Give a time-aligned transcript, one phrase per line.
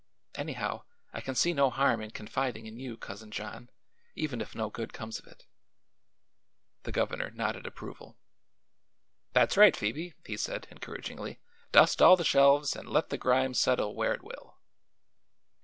[0.33, 0.81] Anyhow,
[1.13, 3.69] I can see no harm in confiding in you, Cousin John,
[4.15, 5.45] even if no good comes of it."
[6.81, 8.17] The governor nodded approval.
[9.33, 11.37] "That's right, Phoebe," he said encouragingly.
[11.71, 14.57] "Dust all the shelves and let the grime settle where it will."